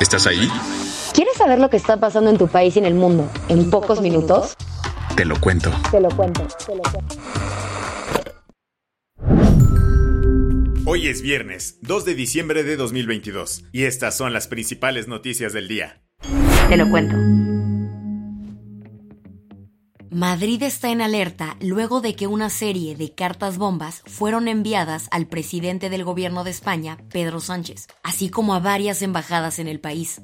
[0.00, 0.50] ¿Estás ahí?
[1.14, 4.02] ¿Quieres saber lo que está pasando en tu país y en el mundo en pocos
[4.02, 4.54] minutos?
[5.16, 5.70] Te lo cuento.
[5.90, 7.16] Te lo cuento, te lo cuento.
[10.84, 15.66] Hoy es viernes, 2 de diciembre de 2022, y estas son las principales noticias del
[15.66, 16.02] día.
[16.68, 17.55] Te lo cuento.
[20.16, 25.26] Madrid está en alerta luego de que una serie de cartas bombas fueron enviadas al
[25.26, 30.22] presidente del gobierno de España, Pedro Sánchez, así como a varias embajadas en el país.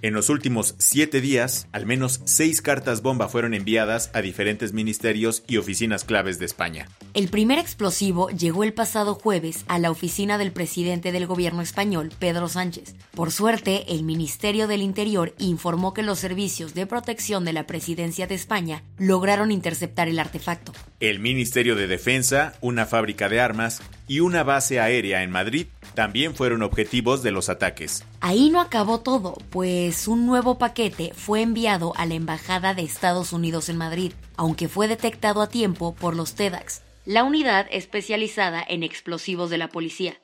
[0.00, 5.42] En los últimos siete días, al menos seis cartas bomba fueron enviadas a diferentes ministerios
[5.48, 6.88] y oficinas claves de España.
[7.14, 12.12] El primer explosivo llegó el pasado jueves a la oficina del presidente del gobierno español,
[12.16, 12.94] Pedro Sánchez.
[13.12, 18.28] Por suerte, el Ministerio del Interior informó que los servicios de protección de la presidencia
[18.28, 20.72] de España lograron interceptar el artefacto.
[21.00, 26.34] El Ministerio de Defensa, una fábrica de armas y una base aérea en Madrid también
[26.34, 28.04] fueron objetivos de los ataques.
[28.20, 33.32] Ahí no acabó todo, pues un nuevo paquete fue enviado a la Embajada de Estados
[33.32, 38.82] Unidos en Madrid, aunque fue detectado a tiempo por los TEDx, la unidad especializada en
[38.82, 40.18] explosivos de la policía.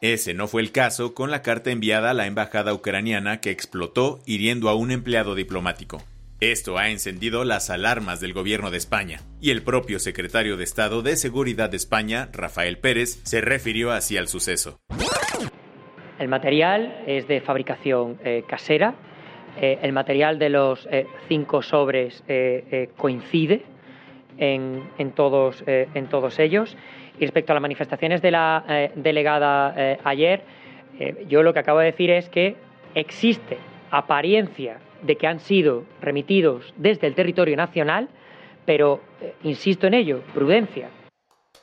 [0.00, 4.20] Ese no fue el caso con la carta enviada a la embajada ucraniana que explotó
[4.24, 6.02] hiriendo a un empleado diplomático.
[6.40, 11.02] Esto ha encendido las alarmas del gobierno de España, y el propio secretario de Estado
[11.02, 14.78] de Seguridad de España, Rafael Pérez, se refirió así al suceso.
[16.18, 18.94] El material es de fabricación eh, casera,
[19.60, 22.24] eh, el material de los eh, cinco sobres
[22.96, 23.62] coincide
[24.38, 26.74] en, todos, en todos ellos.
[27.18, 30.42] Y respecto a las manifestaciones de la delegada ayer,
[31.28, 32.56] yo lo que acabo de decir es que
[32.94, 33.58] existe
[33.90, 38.08] apariencia de que han sido remitidos desde el territorio nacional,
[38.66, 40.90] pero eh, insisto en ello, prudencia.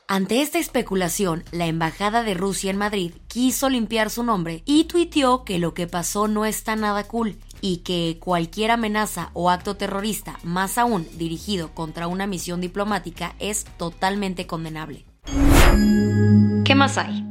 [0.09, 5.43] Ante esta especulación, la Embajada de Rusia en Madrid quiso limpiar su nombre y tuiteó
[5.43, 10.39] que lo que pasó no está nada cool y que cualquier amenaza o acto terrorista,
[10.43, 15.03] más aún dirigido contra una misión diplomática, es totalmente condenable.
[16.63, 17.26] ¿Qué más hay?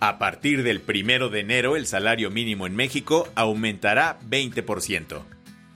[0.00, 5.22] A partir del primero de enero, el salario mínimo en México aumentará 20%.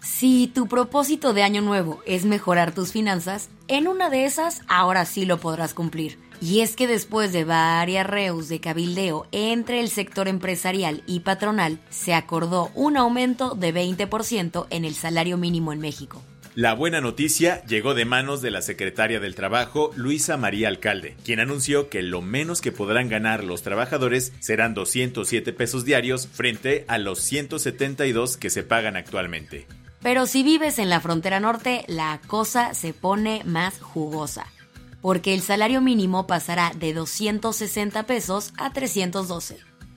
[0.01, 5.07] Si tu propósito de año nuevo es mejorar tus finanzas, en una de esas ahora
[5.07, 6.19] sí lo podrás cumplir.
[6.41, 11.81] Y es que después de varias reus de cabildeo entre el sector empresarial y patronal,
[11.91, 16.23] se acordó un aumento de 20% en el salario mínimo en México.
[16.55, 21.41] La buena noticia llegó de manos de la secretaria del Trabajo, Luisa María Alcalde, quien
[21.41, 26.99] anunció que lo menos que podrán ganar los trabajadores serán 207 pesos diarios frente a
[26.99, 29.67] los 172 que se pagan actualmente.
[30.03, 34.47] Pero si vives en la frontera norte, la cosa se pone más jugosa,
[35.01, 39.57] porque el salario mínimo pasará de 260 pesos a 312.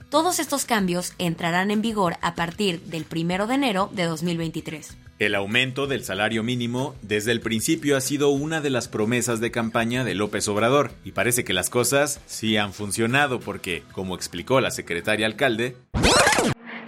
[0.09, 4.95] Todos estos cambios entrarán en vigor a partir del 1 de enero de 2023.
[5.17, 9.49] El aumento del salario mínimo desde el principio ha sido una de las promesas de
[9.49, 14.59] campaña de López Obrador y parece que las cosas sí han funcionado porque, como explicó
[14.59, 15.77] la secretaria alcalde,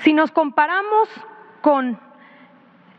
[0.03, 1.07] Si nos comparamos
[1.61, 1.97] con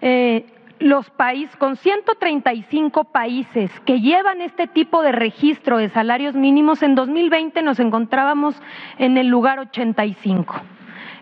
[0.01, 0.47] eh,
[0.79, 6.95] los países, con 135 países que llevan este tipo de registro de salarios mínimos, en
[6.95, 8.55] 2020 nos encontrábamos
[8.99, 10.55] en el lugar 85.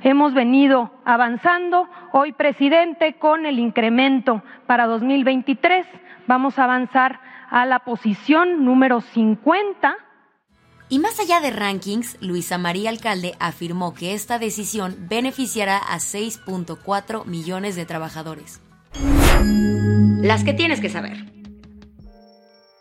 [0.03, 1.89] Hemos venido avanzando.
[2.12, 5.87] Hoy, presidente, con el incremento para 2023,
[6.27, 7.21] vamos a avanzar
[7.51, 9.97] a la posición número 50
[10.89, 17.25] Y más allá de rankings, Luisa María Alcalde afirmó que esta decisión beneficiará a 6.4
[17.25, 18.60] millones de trabajadores.
[20.22, 21.16] Las que tienes que saber.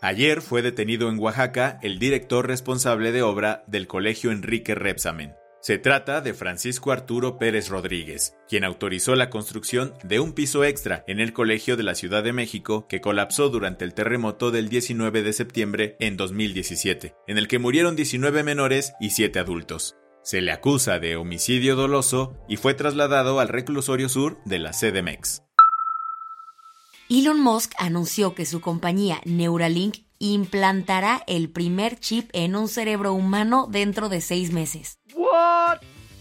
[0.01, 5.33] ayer fue detenido en Oaxaca el director responsable de obra del Colegio Enrique Repsamen.
[5.65, 11.03] Se trata de Francisco Arturo Pérez Rodríguez, quien autorizó la construcción de un piso extra
[11.07, 15.23] en el Colegio de la Ciudad de México que colapsó durante el terremoto del 19
[15.23, 19.95] de septiembre en 2017, en el que murieron 19 menores y 7 adultos.
[20.21, 25.41] Se le acusa de homicidio doloso y fue trasladado al reclusorio sur de la CDMX.
[27.09, 33.67] Elon Musk anunció que su compañía Neuralink implantará el primer chip en un cerebro humano
[33.67, 34.99] dentro de seis meses.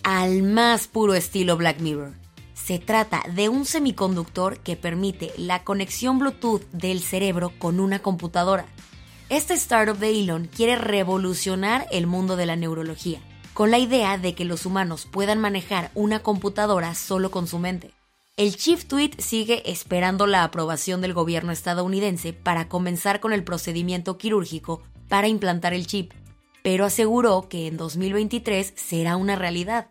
[0.02, 2.14] Al más puro estilo Black Mirror.
[2.54, 8.66] Se trata de un semiconductor que permite la conexión Bluetooth del cerebro con una computadora.
[9.28, 13.20] Este startup de Elon quiere revolucionar el mundo de la neurología,
[13.52, 17.92] con la idea de que los humanos puedan manejar una computadora solo con su mente.
[18.36, 24.18] El Chief Tweet sigue esperando la aprobación del gobierno estadounidense para comenzar con el procedimiento
[24.18, 26.12] quirúrgico para implantar el chip,
[26.64, 29.90] pero aseguró que en 2023 será una realidad.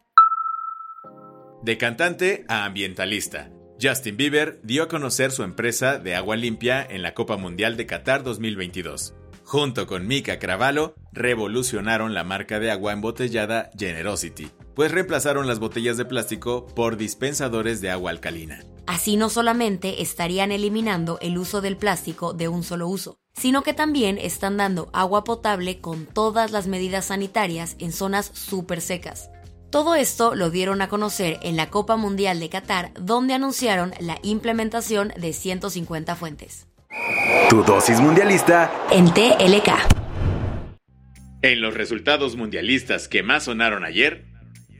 [1.61, 7.03] De cantante a ambientalista, Justin Bieber dio a conocer su empresa de agua limpia en
[7.03, 9.13] la Copa Mundial de Qatar 2022.
[9.45, 15.97] Junto con Mika Cravallo, revolucionaron la marca de agua embotellada Generosity, pues reemplazaron las botellas
[15.97, 18.61] de plástico por dispensadores de agua alcalina.
[18.85, 23.74] Así no solamente estarían eliminando el uso del plástico de un solo uso, sino que
[23.74, 29.30] también están dando agua potable con todas las medidas sanitarias en zonas súper secas.
[29.69, 34.19] Todo esto lo dieron a conocer en la Copa Mundial de Qatar, donde anunciaron la
[34.21, 36.68] implementación de 150 fuentes.
[37.50, 39.69] Tu dosis mundialista En TLK.
[41.41, 44.32] En los resultados mundialistas que más sonaron ayer,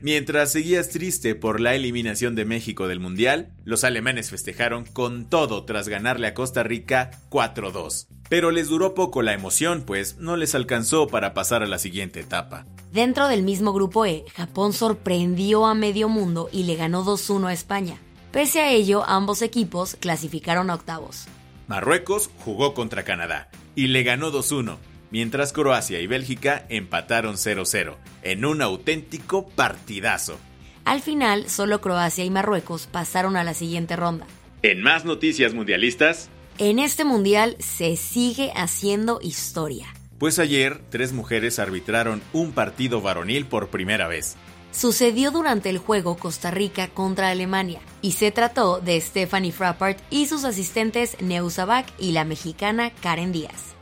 [0.04, 5.64] mientras seguías triste por la eliminación de México del Mundial, los alemanes festejaron con todo
[5.64, 8.08] tras ganarle a Costa Rica 4-2.
[8.28, 12.20] Pero les duró poco la emoción, pues no les alcanzó para pasar a la siguiente
[12.20, 12.66] etapa.
[12.92, 17.54] Dentro del mismo grupo E, Japón sorprendió a medio mundo y le ganó 2-1 a
[17.54, 17.98] España.
[18.30, 21.24] Pese a ello, ambos equipos clasificaron a octavos.
[21.66, 24.76] Marruecos jugó contra Canadá y le ganó 2-1,
[25.10, 30.38] mientras Croacia y Bélgica empataron 0-0, en un auténtico partidazo.
[30.84, 34.26] Al final, solo Croacia y Marruecos pasaron a la siguiente ronda.
[34.62, 36.28] En más noticias mundialistas,
[36.58, 39.86] En este mundial se sigue haciendo historia.
[40.18, 44.36] pues ayer tres mujeres arbitraron un partido varonil por primera vez.
[44.70, 50.26] Sucedió durante el juego Costa Rica contra Alemania y se trató de Stephanie Frappart y
[50.26, 53.74] sus asistentes Neusabac y la mexicana Karen Díaz.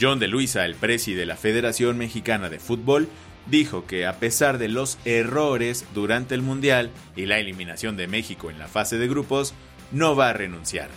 [0.00, 3.08] John de Luisa, el presi de la Federación Mexicana de Fútbol,
[3.46, 8.50] dijo que a pesar de los errores durante el Mundial y la eliminación de México
[8.50, 9.54] en la fase de grupos,
[9.92, 10.88] no va a renunciar.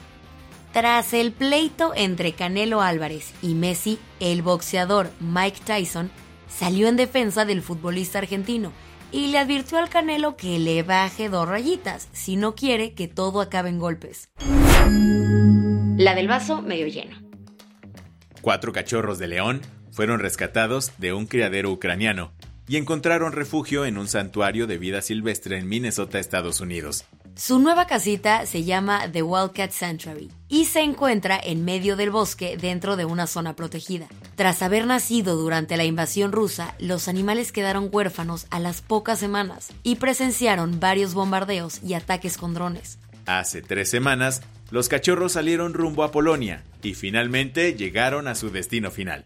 [0.74, 6.12] Tras el pleito entre Canelo Álvarez y Messi, el boxeador Mike Tyson
[6.48, 8.72] salió en defensa del futbolista argentino
[9.12, 13.42] y le advirtió al Canelo que le baje dos rayitas si no quiere que todo
[13.42, 14.30] acabe en golpes.
[15.98, 17.18] La del vaso medio lleno.
[18.42, 19.62] Cuatro cachorros de león
[19.92, 22.34] fueron rescatados de un criadero ucraniano
[22.68, 27.06] y encontraron refugio en un santuario de vida silvestre en Minnesota, Estados Unidos.
[27.36, 32.58] Su nueva casita se llama The Wildcat Sanctuary y se encuentra en medio del bosque
[32.58, 34.08] dentro de una zona protegida.
[34.36, 39.70] Tras haber nacido durante la invasión rusa, los animales quedaron huérfanos a las pocas semanas
[39.84, 42.98] y presenciaron varios bombardeos y ataques con drones.
[43.28, 44.42] Hace tres semanas,
[44.72, 49.26] los cachorros salieron rumbo a Polonia y finalmente llegaron a su destino final.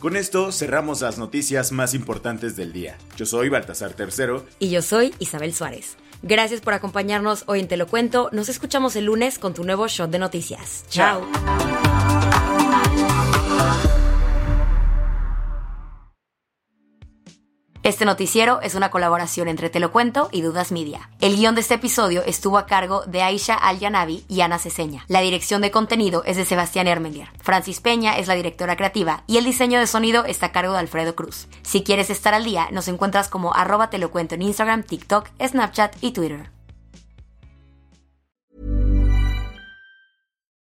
[0.00, 2.96] Con esto cerramos las noticias más importantes del día.
[3.18, 4.46] Yo soy Baltasar Tercero.
[4.58, 5.98] Y yo soy Isabel Suárez.
[6.22, 8.30] Gracias por acompañarnos hoy en Te lo cuento.
[8.32, 10.86] Nos escuchamos el lunes con tu nuevo shot de noticias.
[10.88, 11.20] Chao.
[17.90, 21.10] Este noticiero es una colaboración entre Te lo cuento y Dudas Media.
[21.20, 25.04] El guion de este episodio estuvo a cargo de Aisha Al-Yanabi y Ana Ceseña.
[25.08, 27.30] La dirección de contenido es de Sebastián Ermenguer.
[27.40, 30.78] Francis Peña es la directora creativa y el diseño de sonido está a cargo de
[30.78, 31.48] Alfredo Cruz.
[31.62, 35.28] Si quieres estar al día, nos encuentras como arroba te lo cuento en Instagram, TikTok,
[35.44, 36.52] Snapchat y Twitter.